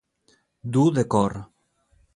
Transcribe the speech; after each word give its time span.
Dur 0.77 0.87
de 0.97 1.07
cor. 1.17 1.39